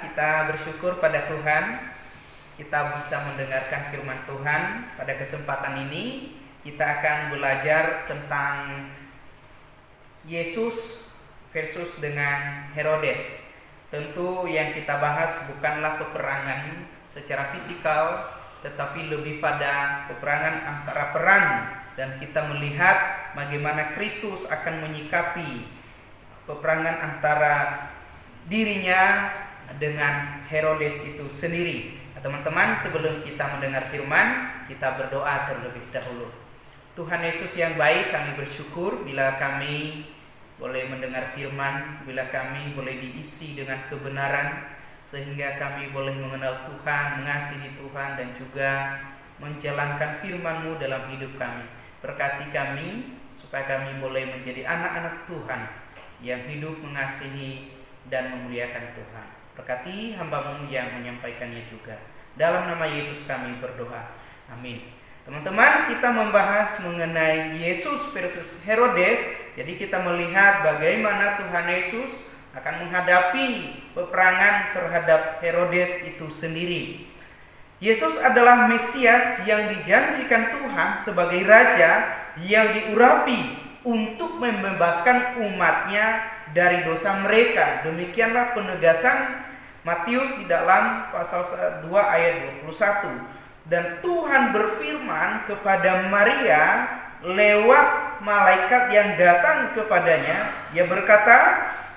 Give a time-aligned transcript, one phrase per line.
[0.00, 1.92] kita bersyukur pada Tuhan
[2.62, 4.62] kita bisa mendengarkan firman Tuhan.
[4.94, 8.86] Pada kesempatan ini kita akan belajar tentang
[10.28, 11.08] Yesus
[11.50, 13.50] versus dengan Herodes.
[13.90, 18.30] Tentu yang kita bahas bukanlah peperangan secara fisikal,
[18.64, 21.44] tetapi lebih pada peperangan antara peran
[21.92, 25.68] dan kita melihat bagaimana Kristus akan menyikapi
[26.48, 27.54] peperangan antara
[28.48, 29.28] dirinya
[29.76, 31.98] dengan Herodes itu sendiri.
[32.14, 36.28] Nah, teman-teman, sebelum kita mendengar firman, kita berdoa terlebih dahulu.
[36.92, 40.04] Tuhan Yesus yang baik, kami bersyukur bila kami
[40.60, 47.74] boleh mendengar firman, bila kami boleh diisi dengan kebenaran, sehingga kami boleh mengenal Tuhan, mengasihi
[47.74, 49.00] Tuhan, dan juga
[49.42, 51.66] menjalankan firman-Mu dalam hidup kami.
[51.98, 55.60] Berkati kami, supaya kami boleh menjadi anak-anak Tuhan
[56.22, 57.74] yang hidup mengasihi
[58.06, 59.41] dan memuliakan Tuhan.
[59.52, 62.00] Berkati hambamu yang menyampaikannya juga.
[62.38, 64.16] Dalam nama Yesus kami berdoa.
[64.48, 64.80] Amin.
[65.22, 69.22] Teman-teman, kita membahas mengenai Yesus versus Herodes.
[69.54, 73.48] Jadi kita melihat bagaimana Tuhan Yesus akan menghadapi
[73.94, 77.06] peperangan terhadap Herodes itu sendiri.
[77.82, 87.18] Yesus adalah Mesias yang dijanjikan Tuhan sebagai raja yang diurapi untuk membebaskan umatnya dari dosa
[87.26, 87.82] mereka.
[87.82, 89.41] Demikianlah penegasan
[89.82, 91.42] Matius di dalam pasal
[91.82, 93.66] 2 ayat 21.
[93.66, 96.86] Dan Tuhan berfirman kepada Maria
[97.22, 100.70] lewat malaikat yang datang kepadanya.
[100.74, 101.38] Ia berkata,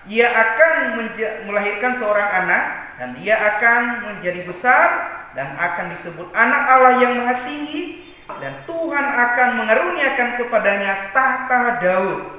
[0.06, 1.02] ia akan
[1.50, 2.64] melahirkan seorang anak
[3.02, 3.82] dan ia akan
[4.14, 4.88] menjadi besar
[5.34, 12.35] dan akan disebut anak Allah yang maha tinggi dan Tuhan akan mengaruniakan kepadanya tahta Daud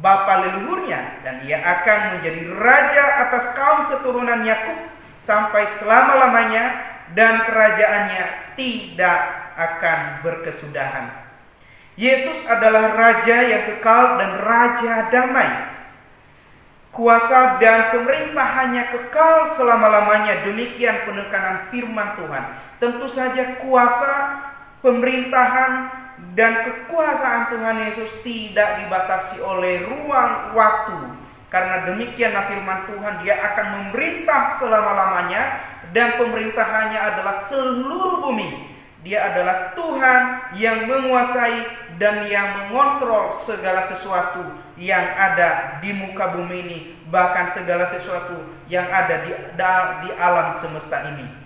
[0.00, 4.78] bapa leluhurnya dan ia akan menjadi raja atas kaum keturunan Yakub
[5.20, 9.20] sampai selama-lamanya dan kerajaannya tidak
[9.56, 11.12] akan berkesudahan.
[11.92, 15.70] Yesus adalah raja yang kekal dan raja damai.
[16.92, 20.44] Kuasa dan pemerintahannya kekal selama-lamanya.
[20.44, 22.44] Demikian penekanan firman Tuhan.
[22.80, 24.12] Tentu saja kuasa,
[24.84, 26.01] pemerintahan,
[26.32, 31.20] dan kekuasaan Tuhan Yesus tidak dibatasi oleh ruang waktu.
[31.52, 35.60] Karena demikianlah firman Tuhan, dia akan memerintah selama-lamanya
[35.92, 38.72] dan pemerintahannya adalah seluruh bumi.
[39.04, 40.22] Dia adalah Tuhan
[40.56, 41.60] yang menguasai
[42.00, 46.78] dan yang mengontrol segala sesuatu yang ada di muka bumi ini,
[47.12, 49.36] bahkan segala sesuatu yang ada di,
[50.06, 51.41] di alam semesta ini.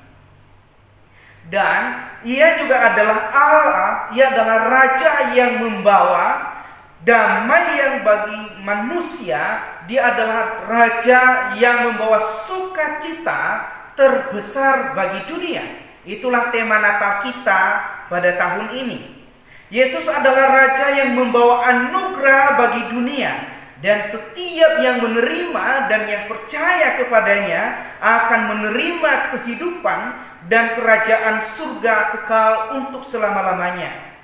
[1.47, 1.81] Dan
[2.27, 6.57] ia juga adalah Allah, ia adalah raja yang membawa
[7.07, 13.63] damai yang bagi manusia, dia adalah raja yang membawa sukacita
[13.95, 15.63] terbesar bagi dunia.
[16.03, 17.63] Itulah tema Natal kita
[18.11, 18.99] pada tahun ini.
[19.71, 23.35] Yesus adalah raja yang membawa anugerah bagi dunia
[23.83, 27.63] dan setiap yang menerima dan yang percaya kepadanya
[27.99, 30.01] akan menerima kehidupan
[30.47, 34.19] dan kerajaan surga kekal untuk selama-lamanya.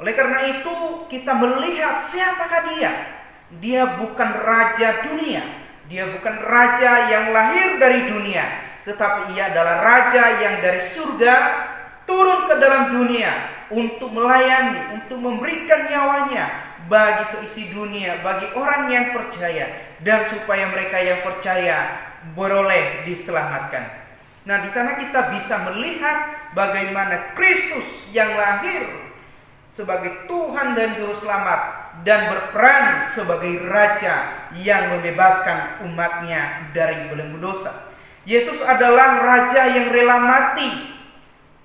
[0.00, 2.92] Oleh karena itu, kita melihat siapakah dia.
[3.60, 5.42] Dia bukan raja dunia,
[5.90, 8.46] dia bukan raja yang lahir dari dunia,
[8.86, 11.34] tetapi ia adalah raja yang dari surga
[12.06, 13.30] turun ke dalam dunia
[13.74, 16.46] untuk melayani, untuk memberikan nyawanya
[16.86, 22.06] bagi seisi dunia, bagi orang yang percaya dan supaya mereka yang percaya
[22.38, 24.09] beroleh diselamatkan.
[24.48, 28.88] Nah, di sana kita bisa melihat bagaimana Kristus yang lahir
[29.68, 37.92] sebagai Tuhan dan juru selamat dan berperan sebagai raja yang membebaskan umatnya dari belenggu dosa.
[38.24, 40.88] Yesus adalah raja yang rela mati.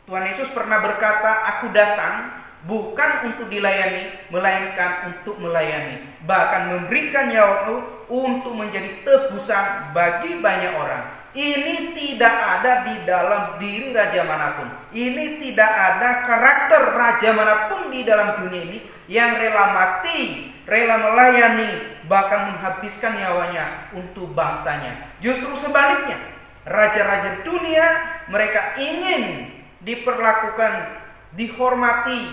[0.05, 8.05] Tuhan Yesus pernah berkata, "Aku datang bukan untuk dilayani, melainkan untuk melayani, bahkan memberikan nyawaku
[8.12, 14.72] untuk menjadi tebusan bagi banyak orang." Ini tidak ada di dalam diri raja mana pun.
[14.96, 18.80] Ini tidak ada karakter raja mana pun di dalam dunia ini
[19.12, 25.12] yang rela mati, rela melayani, bahkan menghabiskan nyawanya untuk bangsanya.
[25.20, 26.15] Justru sebaliknya,
[26.63, 27.88] raja-raja dunia
[28.32, 29.51] mereka ingin
[29.84, 31.04] diperlakukan,
[31.36, 32.32] dihormati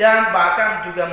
[0.00, 1.04] dan bahkan juga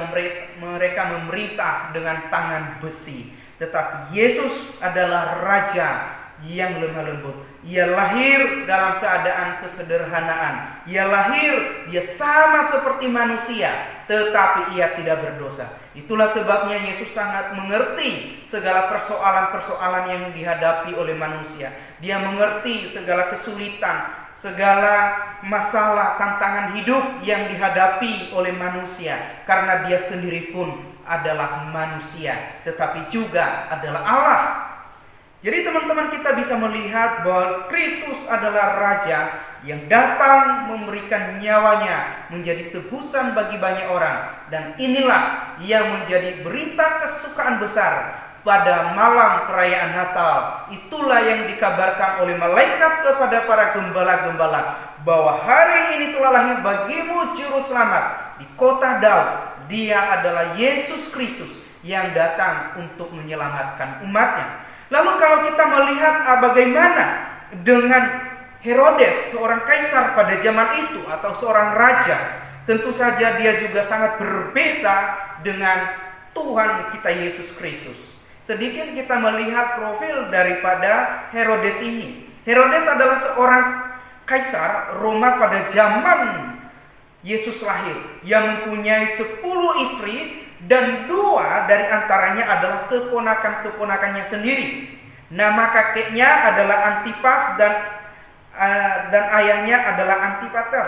[0.56, 3.36] mereka memerintah dengan tangan besi.
[3.60, 7.36] Tetapi Yesus adalah raja yang lemah lembut.
[7.64, 10.84] Ia lahir dalam keadaan kesederhanaan.
[10.86, 13.72] Ia lahir, dia sama seperti manusia,
[14.06, 15.80] tetapi ia tidak berdosa.
[15.96, 21.72] Itulah sebabnya Yesus sangat mengerti segala persoalan-persoalan yang dihadapi oleh manusia.
[22.04, 30.52] Dia mengerti segala kesulitan, segala masalah, tantangan hidup yang dihadapi oleh manusia karena dia sendiri
[30.52, 34.42] pun adalah manusia, tetapi juga adalah Allah.
[35.46, 43.38] Jadi teman-teman kita bisa melihat bahwa Kristus adalah raja yang datang memberikan nyawanya menjadi tebusan
[43.38, 50.66] bagi banyak orang dan inilah yang menjadi berita kesukaan besar pada malam perayaan Natal.
[50.74, 54.62] Itulah yang dikabarkan oleh malaikat kepada para gembala-gembala
[55.06, 59.30] bahwa hari ini telah lahir bagimu juru selamat di kota Daud.
[59.70, 61.54] Dia adalah Yesus Kristus
[61.86, 64.65] yang datang untuk menyelamatkan umatnya.
[64.94, 67.06] Lalu kalau kita melihat ah, bagaimana
[67.66, 68.04] dengan
[68.66, 72.18] Herodes, seorang kaisar pada zaman itu atau seorang raja,
[72.66, 74.98] tentu saja dia juga sangat berbeda
[75.46, 75.94] dengan
[76.34, 78.18] Tuhan kita Yesus Kristus.
[78.42, 82.30] Sedikit kita melihat profil daripada Herodes ini.
[82.46, 83.66] Herodes adalah seorang
[84.26, 86.54] kaisar Roma pada zaman
[87.26, 89.42] Yesus lahir yang mempunyai 10
[89.82, 94.98] istri dan dua dari antaranya adalah keponakan-keponakannya sendiri.
[95.30, 97.74] Nama kakeknya adalah Antipas dan
[98.54, 100.86] uh, dan ayahnya adalah Antipater.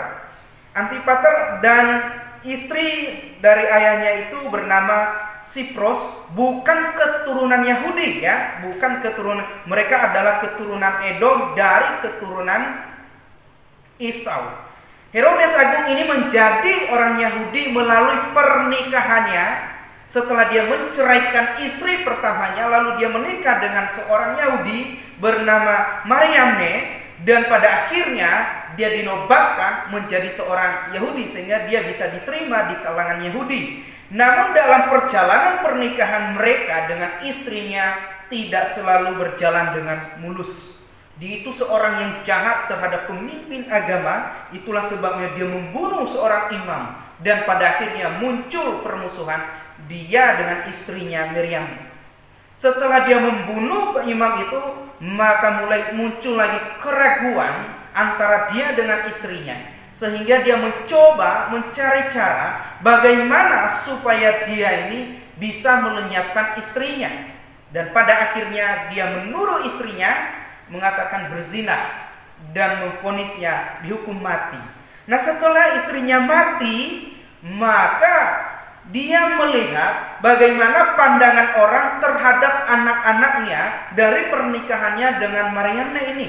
[0.74, 1.86] Antipater dan
[2.46, 10.98] istri dari ayahnya itu bernama Sipros bukan keturunan Yahudi ya, bukan keturunan mereka adalah keturunan
[11.06, 12.84] Edom dari keturunan
[13.98, 14.66] Esau.
[15.08, 19.46] Herodes Agung ini menjadi orang Yahudi melalui pernikahannya
[20.08, 27.84] setelah dia menceraikan istri pertamanya lalu dia menikah dengan seorang Yahudi bernama Mariamne dan pada
[27.84, 28.30] akhirnya
[28.78, 33.84] dia dinobatkan menjadi seorang Yahudi sehingga dia bisa diterima di kalangan Yahudi.
[34.08, 38.00] Namun dalam perjalanan pernikahan mereka dengan istrinya
[38.32, 40.80] tidak selalu berjalan dengan mulus.
[41.18, 47.42] Dia itu seorang yang jahat terhadap pemimpin agama, itulah sebabnya dia membunuh seorang imam dan
[47.42, 49.42] pada akhirnya muncul permusuhan
[49.86, 51.68] dia dengan istrinya Miriam.
[52.58, 54.62] Setelah dia membunuh imam itu,
[54.98, 59.54] maka mulai muncul lagi keraguan antara dia dengan istrinya.
[59.94, 67.10] Sehingga dia mencoba mencari cara bagaimana supaya dia ini bisa melenyapkan istrinya.
[67.70, 70.10] Dan pada akhirnya dia menuruh istrinya
[70.66, 71.78] mengatakan berzina
[72.54, 74.60] dan memfonisnya dihukum mati.
[75.08, 77.10] Nah, setelah istrinya mati,
[77.42, 78.18] maka
[78.88, 86.28] dia melihat bagaimana pandangan orang terhadap anak-anaknya dari pernikahannya dengan Mariana ini.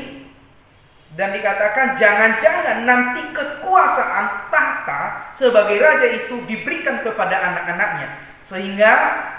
[1.09, 8.07] Dan dikatakan jangan-jangan nanti kekuasaan tahta sebagai raja itu diberikan kepada anak-anaknya.
[8.39, 8.93] Sehingga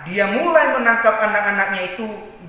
[0.05, 2.09] dia mulai menangkap anak-anaknya itu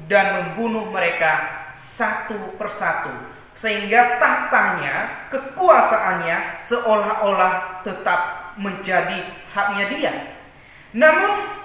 [0.10, 3.14] dan membunuh mereka satu persatu
[3.52, 10.14] sehingga tahtanya, kekuasaannya seolah-olah tetap menjadi haknya dia.
[10.92, 11.62] Namun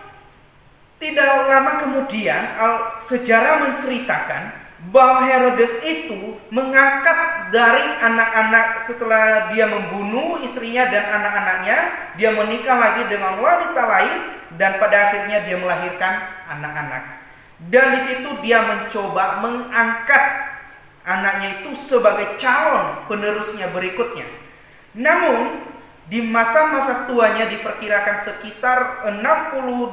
[0.97, 2.57] tidak lama kemudian
[3.05, 11.79] sejarah menceritakan bahwa Herodes itu mengangkat dari anak-anak setelah dia membunuh istrinya dan anak-anaknya,
[12.15, 14.17] dia menikah lagi dengan wanita lain
[14.57, 16.15] dan pada akhirnya dia melahirkan
[16.49, 17.03] anak-anak.
[17.67, 20.25] Dan di situ dia mencoba mengangkat
[21.09, 24.29] anaknya itu sebagai calon penerusnya berikutnya.
[24.93, 25.65] Namun
[26.07, 29.91] di masa-masa tuanya diperkirakan sekitar 68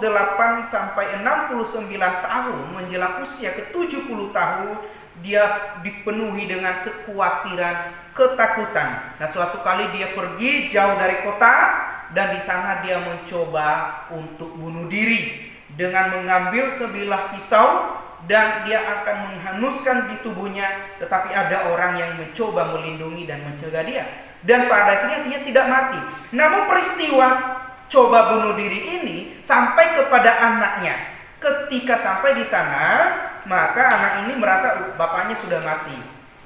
[0.62, 4.78] sampai 69 tahun menjelang usia ke-70 tahun
[5.26, 9.18] dia dipenuhi dengan kekhawatiran, ketakutan.
[9.18, 11.54] Nah, suatu kali dia pergi jauh dari kota
[12.14, 19.18] dan di sana dia mencoba untuk bunuh diri dengan mengambil sebilah pisau dan dia akan
[19.28, 24.06] menghanguskan di tubuhnya tetapi ada orang yang mencoba melindungi dan mencegah dia.
[24.44, 26.00] Dan pada akhirnya dia tidak mati.
[26.36, 27.28] Namun peristiwa
[27.88, 30.96] coba bunuh diri ini sampai kepada anaknya.
[31.40, 33.12] Ketika sampai di sana
[33.44, 35.96] maka anak ini merasa bapaknya sudah mati.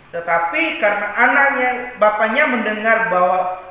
[0.10, 1.70] Tetapi karena anaknya
[2.02, 3.62] bapaknya mendengar bahwa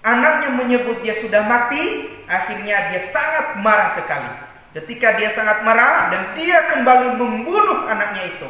[0.00, 6.22] anaknya menyebut dia sudah mati akhirnya dia sangat marah sekali Ketika dia sangat marah dan
[6.36, 8.48] dia kembali membunuh anaknya itu.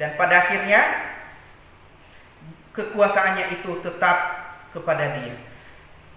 [0.00, 0.80] Dan pada akhirnya
[2.72, 4.16] kekuasaannya itu tetap
[4.72, 5.36] kepada dia.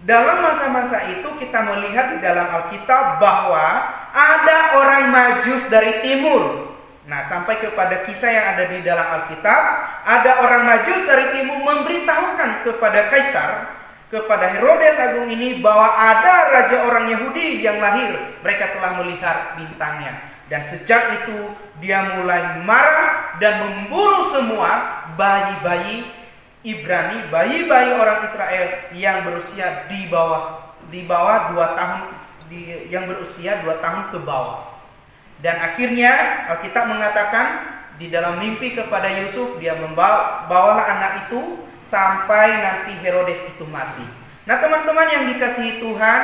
[0.00, 3.66] Dalam masa-masa itu kita melihat di dalam Alkitab bahwa
[4.12, 6.72] ada orang majus dari timur.
[7.04, 9.62] Nah, sampai kepada kisah yang ada di dalam Alkitab,
[10.04, 13.79] ada orang majus dari timur memberitahukan kepada kaisar
[14.10, 18.18] kepada Herodes Agung ini bahwa ada raja orang Yahudi yang lahir.
[18.42, 20.26] Mereka telah melihat bintangnya.
[20.50, 26.10] Dan sejak itu dia mulai marah dan membunuh semua bayi-bayi
[26.60, 32.00] Ibrani, bayi-bayi orang Israel yang berusia di bawah di bawah dua tahun
[32.50, 34.82] di, yang berusia dua tahun ke bawah.
[35.40, 37.46] Dan akhirnya Alkitab mengatakan
[37.96, 44.06] di dalam mimpi kepada Yusuf dia membawa bawalah anak itu sampai nanti Herodes itu mati.
[44.46, 46.20] Nah, teman-teman yang dikasihi Tuhan,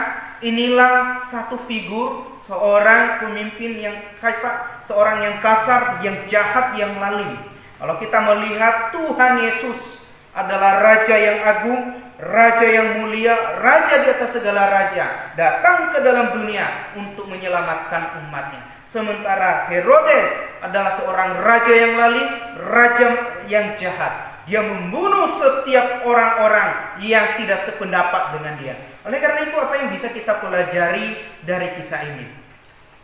[0.47, 7.35] inilah satu figur seorang pemimpin yang kasar, seorang yang kasar, yang jahat, yang lalim.
[7.77, 10.01] Kalau kita melihat Tuhan Yesus
[10.33, 11.81] adalah raja yang agung,
[12.17, 18.65] raja yang mulia, raja di atas segala raja, datang ke dalam dunia untuk menyelamatkan umatnya.
[18.87, 20.31] Sementara Herodes
[20.65, 22.29] adalah seorang raja yang lalim,
[22.65, 23.09] raja
[23.51, 24.36] yang jahat.
[24.47, 28.75] Dia membunuh setiap orang-orang yang tidak sependapat dengan dia.
[29.03, 32.27] Oleh karena itu apa yang bisa kita pelajari dari kisah ini?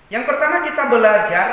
[0.06, 1.46] Yang pertama kita belajar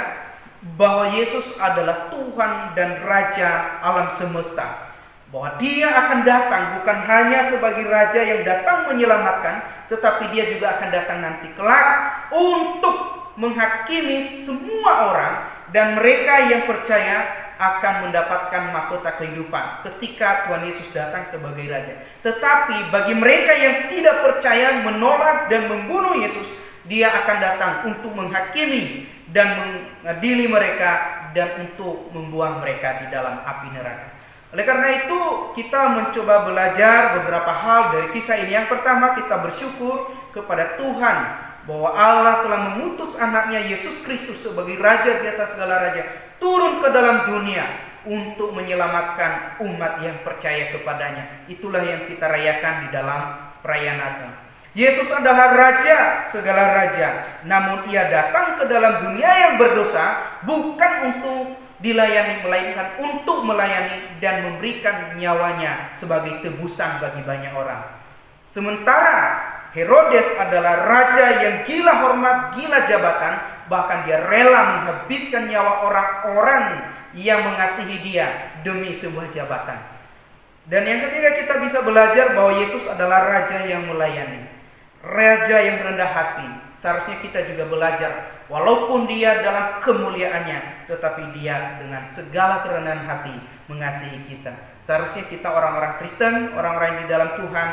[0.77, 4.89] bahwa Yesus adalah Tuhan dan Raja alam semesta.
[5.29, 10.89] bahwa dia akan datang bukan hanya sebagai raja yang datang menyelamatkan, tetapi dia juga akan
[10.89, 11.89] datang nanti kelak
[12.34, 12.98] untuk
[13.38, 15.34] menghakimi semua orang
[15.69, 17.29] dan mereka yang percaya
[17.60, 21.92] akan mendapatkan mahkota kehidupan ketika Tuhan Yesus datang sebagai raja.
[22.24, 26.56] Tetapi bagi mereka yang tidak percaya, menolak dan membunuh Yesus,
[26.88, 33.75] dia akan datang untuk menghakimi dan mengadili mereka dan untuk membuang mereka di dalam api
[33.75, 34.08] neraka.
[34.56, 35.20] Oleh karena itu,
[35.54, 38.56] kita mencoba belajar beberapa hal dari kisah ini.
[38.56, 41.18] Yang pertama, kita bersyukur kepada Tuhan
[41.68, 46.89] bahwa Allah telah mengutus anaknya Yesus Kristus sebagai raja di atas segala raja turun ke
[46.89, 47.65] dalam dunia
[48.08, 51.46] untuk menyelamatkan umat yang percaya kepadanya.
[51.51, 53.22] Itulah yang kita rayakan di dalam
[53.60, 54.31] perayaan Natal.
[54.72, 61.58] Yesus adalah raja segala raja, namun ia datang ke dalam dunia yang berdosa bukan untuk
[61.79, 67.81] dilayani melainkan untuk melayani dan memberikan nyawanya sebagai tebusan bagi banyak orang.
[68.46, 69.41] Sementara
[69.74, 73.34] Herodes adalah raja yang gila hormat, gila jabatan,
[73.70, 79.77] bahkan dia rela menghabiskan nyawa orang-orang yang mengasihi dia demi sebuah jabatan.
[80.70, 84.46] Dan yang ketiga kita bisa belajar bahwa Yesus adalah raja yang melayani.
[85.01, 86.50] Raja yang rendah hati.
[86.77, 88.12] Seharusnya kita juga belajar
[88.51, 94.53] walaupun dia dalam kemuliaannya tetapi dia dengan segala kerendahan hati mengasihi kita.
[94.84, 97.70] Seharusnya kita orang-orang Kristen, orang-orang di dalam Tuhan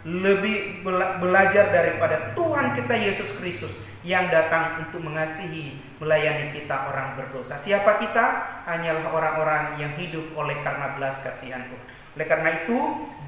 [0.00, 0.80] lebih
[1.20, 7.60] belajar daripada Tuhan kita Yesus Kristus yang datang untuk mengasihi, melayani kita orang berdosa.
[7.60, 8.24] Siapa kita?
[8.64, 11.84] Hanyalah orang-orang yang hidup oleh karena belas kasihan Tuhan.
[12.16, 12.78] Oleh karena itu,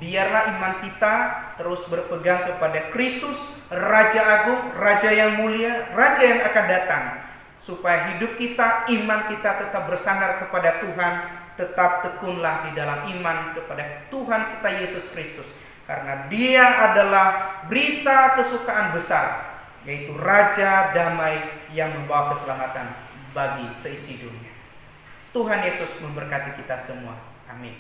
[0.00, 1.14] biarlah iman kita
[1.60, 7.04] terus berpegang kepada Kristus, Raja Agung, Raja yang mulia, Raja yang akan datang.
[7.62, 11.14] Supaya hidup kita, iman kita tetap bersandar kepada Tuhan,
[11.54, 15.46] tetap tekunlah di dalam iman kepada Tuhan kita Yesus Kristus
[15.84, 19.51] karena dia adalah berita kesukaan besar
[19.82, 22.94] yaitu Raja Damai yang membawa keselamatan
[23.34, 24.52] bagi seisi dunia.
[25.32, 27.16] Tuhan Yesus memberkati kita semua.
[27.48, 27.74] Amin.